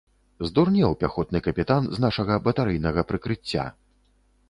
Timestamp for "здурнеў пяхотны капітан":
0.47-1.83